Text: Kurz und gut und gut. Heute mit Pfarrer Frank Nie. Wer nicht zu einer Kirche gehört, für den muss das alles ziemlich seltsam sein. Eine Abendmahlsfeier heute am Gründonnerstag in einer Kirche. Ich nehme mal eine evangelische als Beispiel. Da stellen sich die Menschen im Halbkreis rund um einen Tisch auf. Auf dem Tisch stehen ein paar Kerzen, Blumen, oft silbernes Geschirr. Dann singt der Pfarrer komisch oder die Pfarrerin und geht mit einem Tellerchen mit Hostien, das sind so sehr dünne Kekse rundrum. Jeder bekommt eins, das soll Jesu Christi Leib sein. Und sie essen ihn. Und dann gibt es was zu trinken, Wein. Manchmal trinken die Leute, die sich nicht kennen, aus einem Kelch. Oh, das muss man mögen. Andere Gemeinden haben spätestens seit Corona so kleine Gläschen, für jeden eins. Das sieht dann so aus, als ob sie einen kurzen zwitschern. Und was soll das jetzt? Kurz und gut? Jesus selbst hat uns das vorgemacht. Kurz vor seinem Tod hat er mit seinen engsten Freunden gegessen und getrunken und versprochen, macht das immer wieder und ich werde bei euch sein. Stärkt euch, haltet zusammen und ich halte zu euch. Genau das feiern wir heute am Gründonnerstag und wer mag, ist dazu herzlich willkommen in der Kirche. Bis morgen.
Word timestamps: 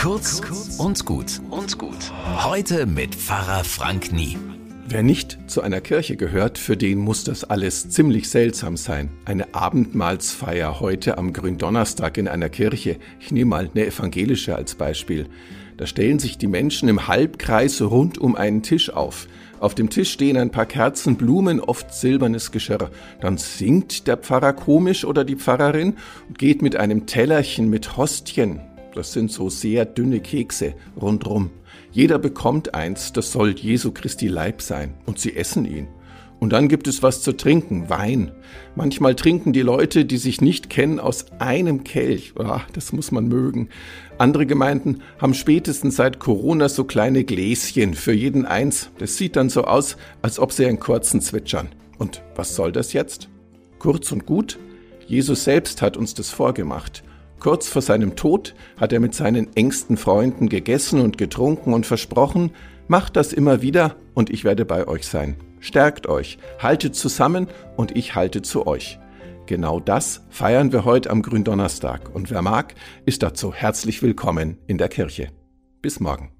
Kurz 0.00 0.40
und 0.78 1.04
gut 1.04 1.42
und 1.50 1.76
gut. 1.76 2.10
Heute 2.42 2.86
mit 2.86 3.14
Pfarrer 3.14 3.64
Frank 3.64 4.14
Nie. 4.14 4.38
Wer 4.88 5.02
nicht 5.02 5.38
zu 5.46 5.60
einer 5.60 5.82
Kirche 5.82 6.16
gehört, 6.16 6.56
für 6.56 6.78
den 6.78 6.98
muss 7.00 7.22
das 7.22 7.44
alles 7.44 7.90
ziemlich 7.90 8.30
seltsam 8.30 8.78
sein. 8.78 9.10
Eine 9.26 9.54
Abendmahlsfeier 9.54 10.80
heute 10.80 11.18
am 11.18 11.34
Gründonnerstag 11.34 12.16
in 12.16 12.28
einer 12.28 12.48
Kirche. 12.48 12.96
Ich 13.20 13.30
nehme 13.30 13.50
mal 13.50 13.70
eine 13.74 13.84
evangelische 13.84 14.56
als 14.56 14.74
Beispiel. 14.74 15.26
Da 15.76 15.86
stellen 15.86 16.18
sich 16.18 16.38
die 16.38 16.46
Menschen 16.46 16.88
im 16.88 17.06
Halbkreis 17.06 17.82
rund 17.82 18.16
um 18.16 18.36
einen 18.36 18.62
Tisch 18.62 18.88
auf. 18.88 19.28
Auf 19.60 19.74
dem 19.74 19.90
Tisch 19.90 20.12
stehen 20.12 20.38
ein 20.38 20.50
paar 20.50 20.64
Kerzen, 20.64 21.16
Blumen, 21.16 21.60
oft 21.60 21.92
silbernes 21.92 22.52
Geschirr. 22.52 22.90
Dann 23.20 23.36
singt 23.36 24.06
der 24.06 24.16
Pfarrer 24.16 24.54
komisch 24.54 25.04
oder 25.04 25.24
die 25.24 25.36
Pfarrerin 25.36 25.96
und 26.28 26.38
geht 26.38 26.62
mit 26.62 26.76
einem 26.76 27.04
Tellerchen 27.04 27.68
mit 27.68 27.98
Hostien, 27.98 28.62
das 28.94 29.12
sind 29.12 29.30
so 29.30 29.48
sehr 29.48 29.84
dünne 29.84 30.20
Kekse 30.20 30.74
rundrum. 31.00 31.50
Jeder 31.92 32.18
bekommt 32.18 32.74
eins, 32.74 33.12
das 33.12 33.32
soll 33.32 33.50
Jesu 33.50 33.92
Christi 33.92 34.28
Leib 34.28 34.62
sein. 34.62 34.94
Und 35.06 35.18
sie 35.18 35.36
essen 35.36 35.64
ihn. 35.64 35.88
Und 36.40 36.54
dann 36.54 36.68
gibt 36.68 36.88
es 36.88 37.02
was 37.02 37.20
zu 37.20 37.36
trinken, 37.36 37.90
Wein. 37.90 38.32
Manchmal 38.74 39.14
trinken 39.14 39.52
die 39.52 39.60
Leute, 39.60 40.06
die 40.06 40.16
sich 40.16 40.40
nicht 40.40 40.70
kennen, 40.70 40.98
aus 40.98 41.26
einem 41.38 41.84
Kelch. 41.84 42.32
Oh, 42.38 42.60
das 42.72 42.92
muss 42.92 43.12
man 43.12 43.28
mögen. 43.28 43.68
Andere 44.16 44.46
Gemeinden 44.46 45.02
haben 45.18 45.34
spätestens 45.34 45.96
seit 45.96 46.18
Corona 46.18 46.70
so 46.70 46.84
kleine 46.84 47.24
Gläschen, 47.24 47.92
für 47.92 48.14
jeden 48.14 48.46
eins. 48.46 48.90
Das 48.98 49.16
sieht 49.16 49.36
dann 49.36 49.50
so 49.50 49.64
aus, 49.64 49.98
als 50.22 50.38
ob 50.38 50.52
sie 50.52 50.64
einen 50.64 50.80
kurzen 50.80 51.20
zwitschern. 51.20 51.68
Und 51.98 52.22
was 52.34 52.54
soll 52.54 52.72
das 52.72 52.94
jetzt? 52.94 53.28
Kurz 53.78 54.10
und 54.10 54.24
gut? 54.24 54.58
Jesus 55.06 55.44
selbst 55.44 55.82
hat 55.82 55.98
uns 55.98 56.14
das 56.14 56.30
vorgemacht. 56.30 57.02
Kurz 57.40 57.68
vor 57.68 57.80
seinem 57.80 58.16
Tod 58.16 58.54
hat 58.76 58.92
er 58.92 59.00
mit 59.00 59.14
seinen 59.14 59.56
engsten 59.56 59.96
Freunden 59.96 60.50
gegessen 60.50 61.00
und 61.00 61.16
getrunken 61.16 61.72
und 61.72 61.86
versprochen, 61.86 62.52
macht 62.86 63.16
das 63.16 63.32
immer 63.32 63.62
wieder 63.62 63.96
und 64.14 64.28
ich 64.28 64.44
werde 64.44 64.66
bei 64.66 64.86
euch 64.86 65.06
sein. 65.06 65.36
Stärkt 65.58 66.06
euch, 66.06 66.38
haltet 66.58 66.94
zusammen 66.94 67.48
und 67.76 67.96
ich 67.96 68.14
halte 68.14 68.42
zu 68.42 68.66
euch. 68.66 68.98
Genau 69.46 69.80
das 69.80 70.26
feiern 70.28 70.70
wir 70.72 70.84
heute 70.84 71.10
am 71.10 71.22
Gründonnerstag 71.22 72.14
und 72.14 72.30
wer 72.30 72.42
mag, 72.42 72.74
ist 73.06 73.22
dazu 73.22 73.54
herzlich 73.54 74.02
willkommen 74.02 74.58
in 74.66 74.76
der 74.76 74.88
Kirche. 74.88 75.28
Bis 75.80 75.98
morgen. 75.98 76.39